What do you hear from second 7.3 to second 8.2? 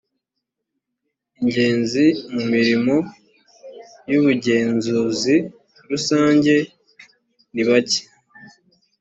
nibake